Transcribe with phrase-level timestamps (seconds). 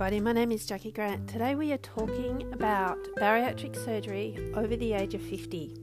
[0.00, 0.18] everybody.
[0.24, 1.28] My name is Jacqui Grant.
[1.28, 5.76] Today we are talking about bariatric surgery over the age of 50.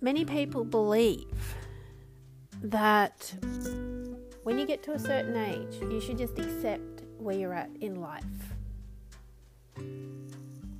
[0.00, 1.54] Many people believe
[2.62, 3.34] that
[4.44, 8.00] when you get to a certain age, you should just accept where you're at in
[8.00, 8.24] life.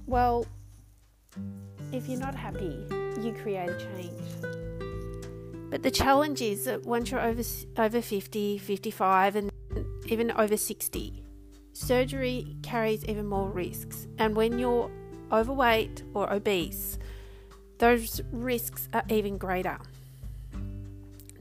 [0.07, 0.47] Well,
[1.93, 2.87] if you're not happy,
[3.21, 5.69] you create a change.
[5.69, 7.43] But the challenge is that once you're over
[7.77, 9.54] over 50, 55 and
[10.07, 11.23] even over 60,
[11.73, 14.07] surgery carries even more risks.
[14.19, 14.91] And when you're
[15.33, 16.99] overweight or obese,
[17.79, 19.79] those risks are even greater.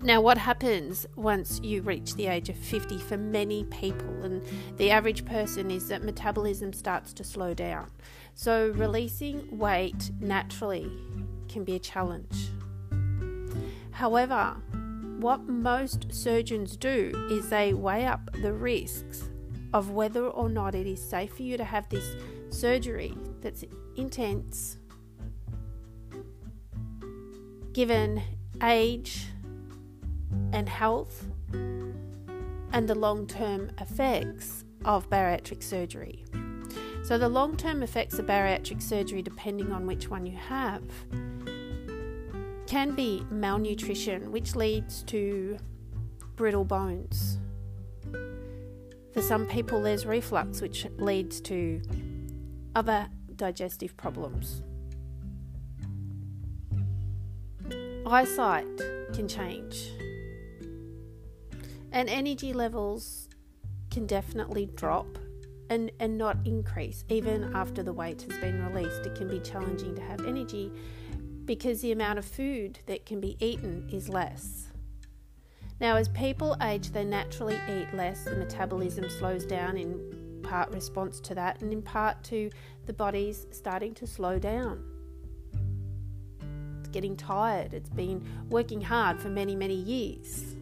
[0.01, 4.43] Now, what happens once you reach the age of 50 for many people, and
[4.75, 7.89] the average person, is that metabolism starts to slow down.
[8.35, 10.91] So, releasing weight naturally
[11.47, 12.49] can be a challenge.
[13.91, 14.57] However,
[15.23, 19.29] what most surgeons do is they weigh up the risks
[19.73, 22.17] of whether or not it is safe for you to have this
[22.49, 23.63] surgery that's
[23.95, 24.79] intense,
[27.71, 28.21] given
[28.61, 29.27] age
[30.51, 36.25] and health, and the long term effects of bariatric surgery.
[37.05, 40.83] So, the long term effects of bariatric surgery, depending on which one you have,
[42.73, 45.59] can be malnutrition, which leads to
[46.35, 47.37] brittle bones.
[49.13, 51.79] For some people, there's reflux, which leads to
[52.73, 54.63] other digestive problems.
[58.07, 58.65] Eyesight
[59.13, 59.91] can change,
[61.91, 63.29] and energy levels
[63.91, 65.19] can definitely drop
[65.69, 67.03] and, and not increase.
[67.07, 70.71] Even after the weight has been released, it can be challenging to have energy
[71.45, 74.69] because the amount of food that can be eaten is less.
[75.79, 81.19] Now, as people age, they naturally eat less, the metabolism slows down in part response
[81.21, 82.49] to that, and in part to
[82.85, 84.83] the body's starting to slow down.
[86.79, 90.55] It's getting tired, it's been working hard for many, many years.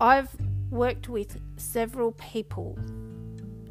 [0.00, 0.34] I've
[0.70, 2.78] worked with several people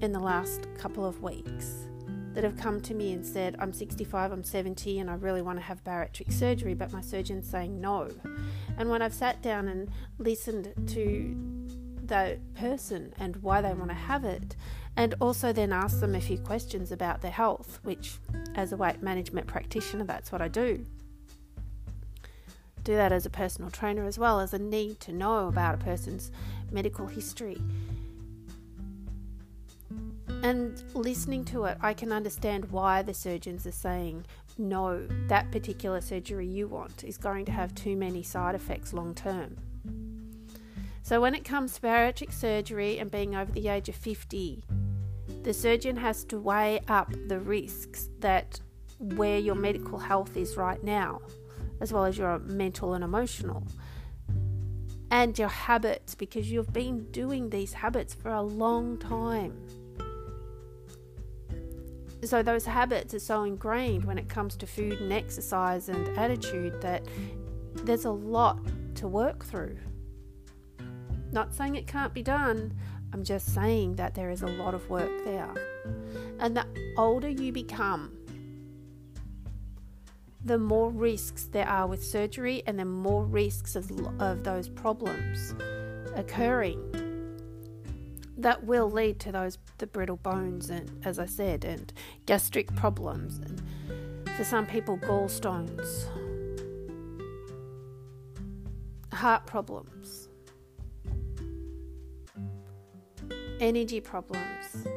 [0.01, 1.88] in the last couple of weeks
[2.33, 5.57] that have come to me and said, I'm 65, I'm 70, and I really want
[5.57, 8.09] to have bariatric surgery, but my surgeon's saying no.
[8.77, 11.35] And when I've sat down and listened to
[12.05, 14.55] the person and why they want to have it,
[14.95, 18.17] and also then ask them a few questions about their health, which,
[18.55, 20.85] as a weight management practitioner, that's what I do.
[22.83, 25.77] Do that as a personal trainer as well as a need to know about a
[25.77, 26.31] person's
[26.71, 27.61] medical history
[30.43, 34.25] and listening to it, I can understand why the surgeons are saying,
[34.57, 39.13] no, that particular surgery you want is going to have too many side effects long
[39.13, 39.57] term.
[41.01, 44.63] So, when it comes to bariatric surgery and being over the age of 50,
[45.43, 48.59] the surgeon has to weigh up the risks that
[48.99, 51.21] where your medical health is right now,
[51.81, 53.63] as well as your mental and emotional,
[55.09, 59.53] and your habits, because you've been doing these habits for a long time
[62.23, 66.81] so those habits are so ingrained when it comes to food and exercise and attitude
[66.81, 67.03] that
[67.83, 68.59] there's a lot
[68.95, 69.77] to work through.
[71.31, 72.73] Not saying it can't be done,
[73.13, 75.53] I'm just saying that there is a lot of work there.
[76.39, 76.65] And the
[76.97, 78.15] older you become,
[80.43, 83.91] the more risks there are with surgery and the more risks of,
[84.21, 85.53] of those problems
[86.15, 86.79] occurring
[88.37, 91.91] that will lead to those the brittle bones and as I said and
[92.25, 93.61] gastric problems and
[94.37, 96.05] for some people gallstones.
[99.13, 100.29] Heart problems.
[103.59, 104.87] Energy problems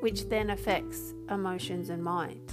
[0.00, 2.52] which then affects emotions and mind.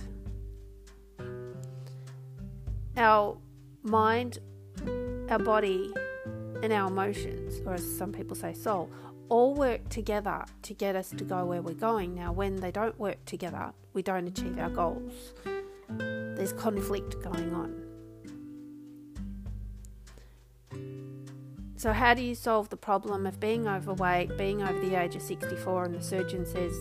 [2.96, 3.38] Our
[3.84, 4.40] mind
[5.30, 5.94] our body
[6.64, 8.90] and our emotions or as some people say soul
[9.30, 12.16] all work together to get us to go where we're going.
[12.16, 15.14] Now, when they don't work together, we don't achieve our goals.
[15.88, 17.86] There's conflict going on.
[21.78, 25.22] So, how do you solve the problem of being overweight, being over the age of
[25.22, 26.76] 64, and the surgeon says,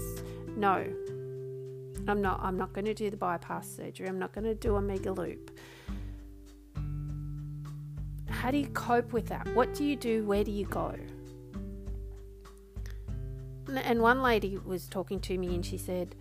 [0.56, 0.85] No,
[2.09, 4.75] I'm not, I'm not going to do the bypass surgery, I'm not going to do
[4.75, 5.56] omega loop?
[8.29, 9.47] How do you cope with that?
[9.55, 10.25] What do you do?
[10.25, 10.95] Where do you go?
[13.69, 16.15] And one lady was talking to me and she said,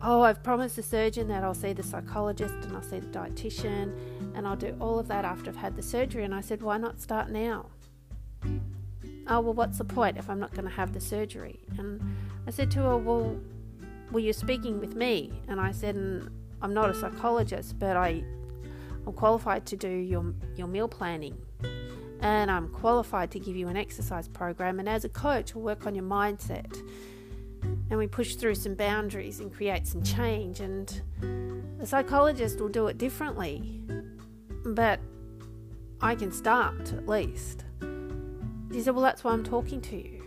[0.00, 3.96] Oh, I've promised the surgeon that I'll see the psychologist and I'll see the dietitian
[4.34, 6.24] and I'll do all of that after I've had the surgery.
[6.24, 7.66] And I said, Why not start now?
[9.28, 11.60] Oh, well, what's the point if I'm not going to have the surgery?
[11.78, 12.00] And
[12.46, 13.38] I said to her, Well,
[14.10, 15.32] well, you're speaking with me.
[15.48, 15.96] And I said,
[16.60, 18.22] I'm not a psychologist, but I,
[19.06, 21.36] I'm qualified to do your, your meal planning.
[22.22, 24.78] And I'm qualified to give you an exercise program.
[24.78, 26.80] And as a coach, we'll work on your mindset.
[27.90, 30.60] And we push through some boundaries and create some change.
[30.60, 31.02] And
[31.78, 33.82] the psychologist will do it differently.
[34.64, 35.00] But
[36.00, 37.64] I can start at least.
[38.72, 40.22] She said, Well, that's why I'm talking to you.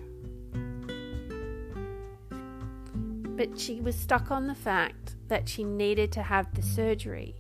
[3.38, 7.36] But she was stuck on the fact that she needed to have the surgery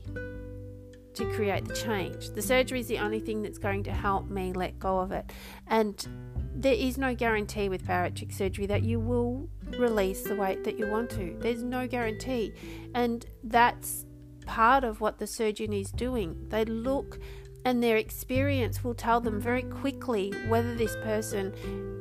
[1.15, 2.29] to create the change.
[2.29, 5.31] The surgery is the only thing that's going to help me let go of it.
[5.67, 6.07] And
[6.55, 10.87] there is no guarantee with bariatric surgery that you will release the weight that you
[10.87, 11.35] want to.
[11.39, 12.53] There's no guarantee.
[12.93, 14.05] And that's
[14.45, 16.47] part of what the surgeon is doing.
[16.49, 17.19] They look
[17.65, 21.53] and their experience will tell them very quickly whether this person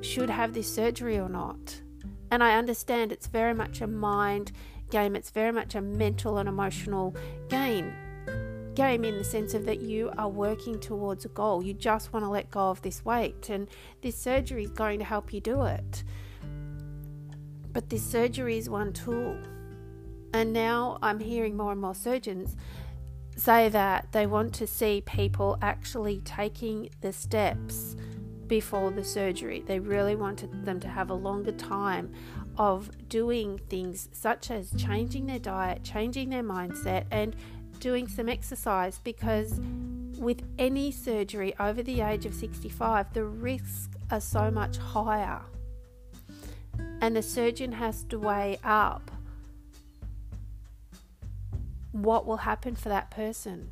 [0.03, 1.81] should have this surgery or not.
[2.31, 4.53] And I understand it's very much a mind
[4.91, 7.17] game, it's very much a mental and emotional
[7.49, 7.95] game.
[8.75, 11.63] Game in the sense of that you are working towards a goal.
[11.63, 13.69] You just want to let go of this weight, and
[14.03, 16.03] this surgery is going to help you do it.
[17.73, 19.39] But this surgery is one tool.
[20.33, 22.57] And now I'm hearing more and more surgeons
[23.37, 27.97] say that they want to see people actually taking the steps
[28.47, 29.63] before the surgery.
[29.67, 32.13] They really wanted them to have a longer time
[32.57, 37.35] of doing things such as changing their diet, changing their mindset, and
[37.81, 39.61] doing some exercise because
[40.19, 45.41] with any surgery over the age of 65, the risks are so much higher.
[47.01, 49.11] And the surgeon has to weigh up
[51.93, 53.71] what will happen for that person.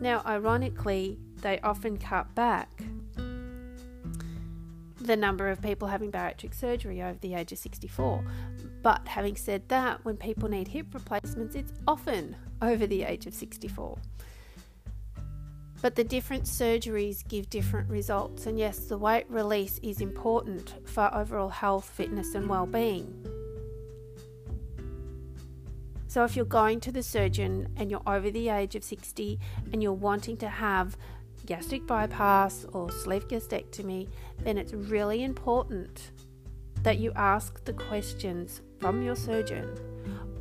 [0.00, 2.82] Now, ironically, they often cut back
[5.00, 8.24] the number of people having bariatric surgery over the age of 64.
[8.82, 13.34] But having said that, when people need hip replacements, it's often over the age of
[13.34, 13.98] 64.
[15.80, 21.12] But the different surgeries give different results, and yes, the weight release is important for
[21.14, 23.26] overall health, fitness, and well being.
[26.08, 29.38] So, if you're going to the surgeon and you're over the age of 60
[29.72, 30.96] and you're wanting to have
[31.46, 34.08] gastric bypass or sleeve gastrectomy,
[34.38, 36.10] then it's really important
[36.82, 39.76] that you ask the questions from your surgeon.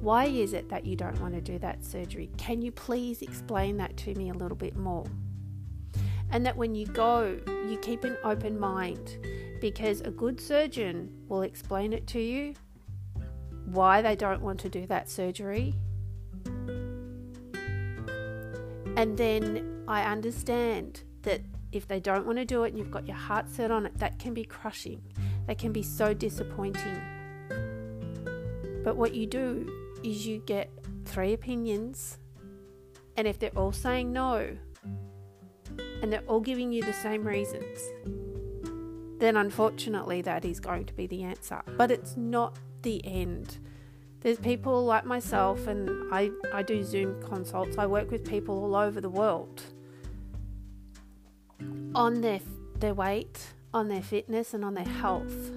[0.01, 2.29] Why is it that you don't want to do that surgery?
[2.37, 5.05] Can you please explain that to me a little bit more?
[6.29, 9.17] And that when you go, you keep an open mind
[9.59, 12.53] because a good surgeon will explain it to you
[13.65, 15.73] why they don't want to do that surgery.
[18.95, 21.41] And then I understand that
[21.71, 23.97] if they don't want to do it and you've got your heart set on it,
[23.97, 25.01] that can be crushing.
[25.47, 27.01] That can be so disappointing.
[28.83, 29.69] But what you do
[30.03, 30.69] is you get
[31.05, 32.19] three opinions,
[33.15, 34.57] and if they're all saying no,
[36.01, 37.79] and they're all giving you the same reasons,
[39.19, 41.61] then unfortunately that is going to be the answer.
[41.77, 43.57] But it's not the end.
[44.21, 47.77] There's people like myself, and I, I do Zoom consults.
[47.77, 49.63] I work with people all over the world
[51.95, 52.39] on their,
[52.79, 55.51] their weight, on their fitness, and on their health.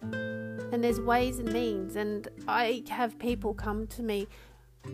[0.00, 4.28] And there's ways and means, and I have people come to me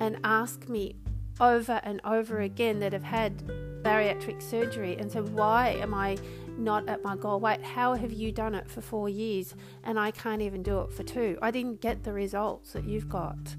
[0.01, 0.97] and ask me
[1.41, 3.47] over and over again that have had
[3.83, 6.19] bariatric surgery and so why am I
[6.59, 7.63] not at my goal weight.
[7.63, 11.05] How have you done it for four years and I can't even do it for
[11.05, 11.39] two?
[11.41, 13.55] I didn't get the results that you've got.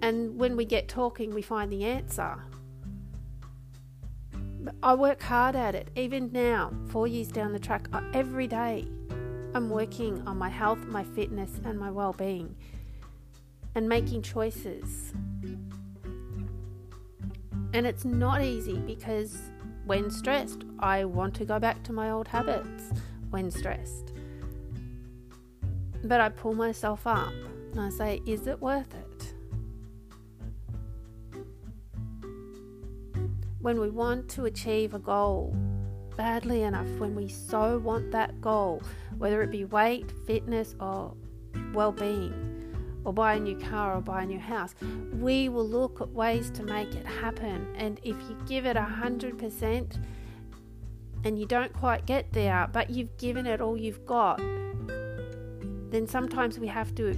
[0.00, 2.42] And when we get talking, we find the answer.
[4.84, 5.88] I work hard at it.
[5.96, 8.86] Even now, four years down the track, uh, every day
[9.54, 12.54] I'm working on my health, my fitness, and my well being
[13.74, 15.14] and making choices.
[17.72, 19.38] And it's not easy because
[19.86, 22.92] when stressed, I want to go back to my old habits
[23.30, 24.12] when stressed.
[26.04, 27.32] But I pull myself up
[27.72, 29.33] and I say, is it worth it?
[33.64, 35.56] When we want to achieve a goal
[36.18, 38.82] badly enough, when we so want that goal,
[39.16, 41.14] whether it be weight, fitness, or
[41.72, 44.74] well being, or buy a new car or buy a new house.
[45.14, 47.66] We will look at ways to make it happen.
[47.74, 49.98] And if you give it a hundred percent
[51.24, 54.42] and you don't quite get there, but you've given it all you've got,
[55.88, 57.16] then sometimes we have to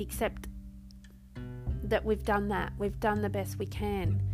[0.00, 0.48] accept
[1.82, 2.72] that we've done that.
[2.78, 4.25] We've done the best we can.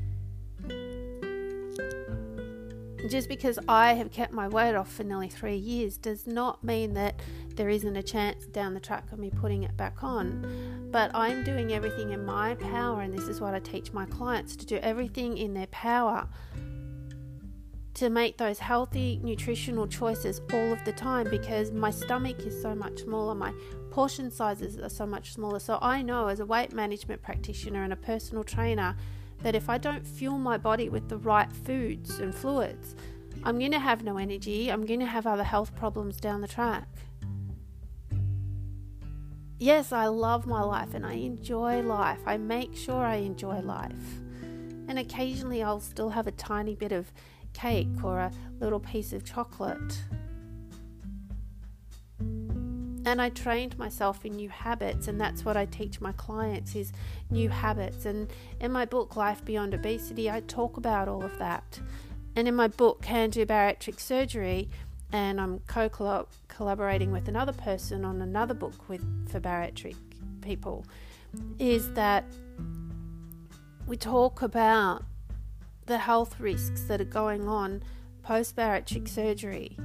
[3.09, 6.95] Just because I have kept my weight off for nearly three years does not mean
[6.95, 7.21] that
[7.55, 10.89] there isn't a chance down the track of me putting it back on.
[10.91, 14.57] But I'm doing everything in my power, and this is what I teach my clients
[14.57, 16.29] to do everything in their power
[17.95, 22.75] to make those healthy nutritional choices all of the time because my stomach is so
[22.75, 23.53] much smaller, my
[23.91, 25.59] portion sizes are so much smaller.
[25.59, 28.97] So I know as a weight management practitioner and a personal trainer
[29.43, 32.95] that if I don't fuel my body with the right foods and fluids,
[33.45, 36.49] I'm going to have no energy, I'm going to have other health problems down the
[36.49, 36.89] track.
[39.59, 42.21] Yes, I love my life and I enjoy life.
[42.27, 44.21] I make sure I enjoy life.
[44.89, 47.13] And occasionally I'll still have a tiny bit of
[47.53, 50.03] cake or a little piece of chocolate.
[53.05, 56.93] And I trained myself in new habits, and that's what I teach my clients is
[57.31, 58.05] new habits.
[58.05, 58.31] And
[58.61, 61.81] in my book Life Beyond Obesity, I talk about all of that.
[62.37, 64.71] And in my book Can Do Bariatric Surgery,
[65.11, 69.97] and I'm co collaborating with another person on another book with for bariatric
[70.41, 70.87] people,
[71.59, 72.25] is that
[73.87, 75.05] we talk about
[75.87, 77.83] the health risks that are going on
[78.23, 79.77] post bariatric surgery.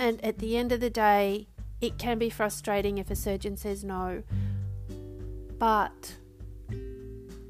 [0.00, 1.46] And at the end of the day,
[1.82, 4.22] it can be frustrating if a surgeon says no.
[5.58, 6.16] But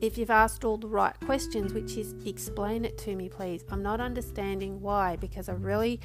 [0.01, 3.63] if you've asked all the right questions, which is explain it to me, please.
[3.71, 6.01] I'm not understanding why because I really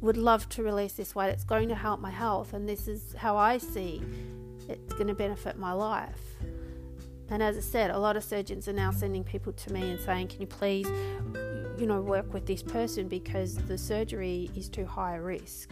[0.00, 1.28] would love to release this weight.
[1.28, 4.02] It's going to help my health, and this is how I see
[4.68, 6.20] it's going to benefit my life.
[7.28, 10.00] And as I said, a lot of surgeons are now sending people to me and
[10.00, 10.88] saying, Can you please,
[11.80, 15.70] you know, work with this person because the surgery is too high a risk.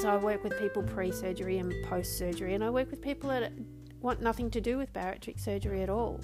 [0.00, 3.28] So I work with people pre surgery and post surgery, and I work with people
[3.28, 3.52] that
[4.00, 6.20] want nothing to do with bariatric surgery at all.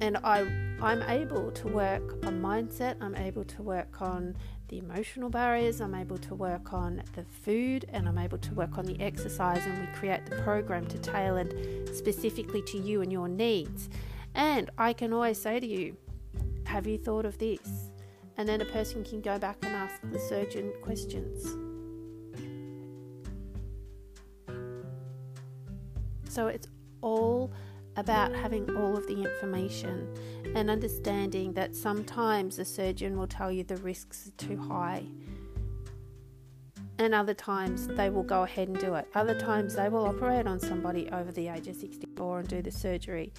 [0.00, 0.40] And I,
[0.82, 4.36] I'm able to work on mindset, I'm able to work on
[4.68, 8.76] the emotional barriers, I'm able to work on the food, and I'm able to work
[8.76, 11.54] on the exercise, and we create the program to tailored
[11.94, 13.88] specifically to you and your needs.
[14.34, 15.96] And I can always say to you,
[16.64, 17.90] Have you thought of this?
[18.36, 21.44] And then a person can go back and ask the surgeon questions.
[26.28, 26.68] So it's
[27.00, 27.50] all
[27.98, 30.08] about having all of the information
[30.54, 35.04] and understanding that sometimes a surgeon will tell you the risks are too high.
[37.00, 39.08] And other times they will go ahead and do it.
[39.16, 42.70] Other times they will operate on somebody over the age of 64 and do the
[42.70, 43.32] surgery.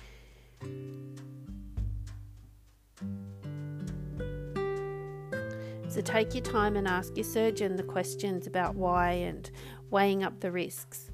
[5.87, 9.49] So take your time and ask your surgeon the questions about why and
[9.89, 11.11] weighing up the risks.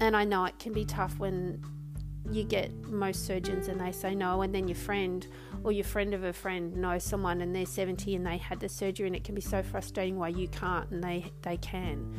[0.00, 1.64] And I know it can be tough when
[2.32, 5.26] you get most surgeons and they say no, and then your friend
[5.64, 8.68] or your friend of a friend knows someone and they're 70 and they had the
[8.68, 12.12] surgery, and it can be so frustrating why you can't and they, they can.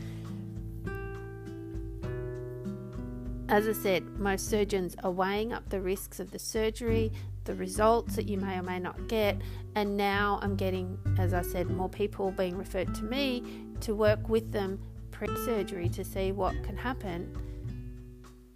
[3.49, 7.13] As I said, most surgeons are weighing up the risks of the surgery,
[7.45, 9.37] the results that you may or may not get,
[9.75, 13.43] and now I'm getting, as I said, more people being referred to me
[13.81, 14.79] to work with them
[15.11, 17.46] pre surgery to see what can happen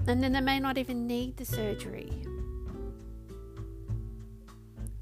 [0.07, 2.11] and then they may not even need the surgery.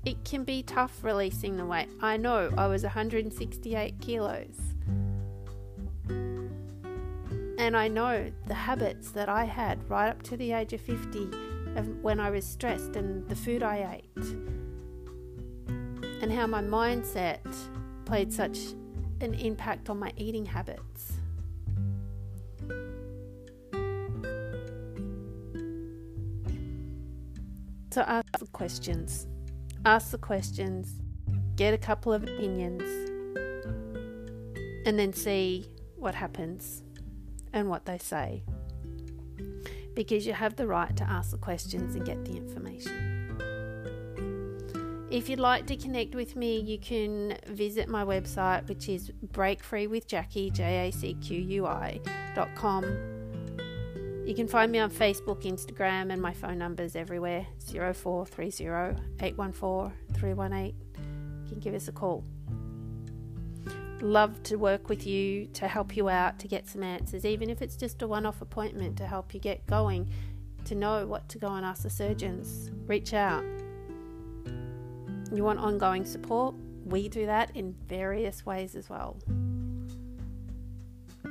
[0.06, 1.89] It can be tough releasing the weight.
[2.01, 4.58] I know I was 168 kilos.
[7.58, 11.29] And I know the habits that I had right up to the age of 50
[11.75, 14.25] of when I was stressed and the food I ate.
[16.22, 17.39] And how my mindset
[18.06, 18.58] played such
[19.22, 21.18] an impact on my eating habits.
[27.91, 29.27] So ask the questions.
[29.86, 31.01] Ask the questions,
[31.55, 32.84] get a couple of opinions,
[34.86, 36.84] and then see what happens
[37.53, 38.43] and what they say.
[39.96, 43.15] Because you have the right to ask the questions and get the information.
[45.10, 50.53] If you'd like to connect with me, you can visit my website, which is breakfreewithjacqui,
[50.53, 52.00] J-A-C-Q-U-I,
[52.36, 53.18] dot com
[54.29, 60.75] you can find me on Facebook, Instagram, and my phone numbers everywhere 0430 814 318.
[61.45, 62.24] You can give us a call.
[64.01, 67.63] Love to work with you to help you out to get some answers, even if
[67.63, 70.07] it's just a one off appointment to help you get going,
[70.65, 72.69] to know what to go and ask the surgeons.
[72.86, 73.43] Reach out.
[75.33, 76.53] You want ongoing support?
[76.86, 79.17] We do that in various ways as well.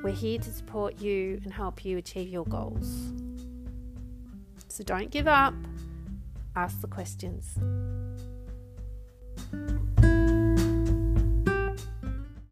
[0.02, 3.12] We're here to support you and help you achieve your goals.
[4.68, 5.54] So don't give up,
[6.54, 7.58] ask the questions.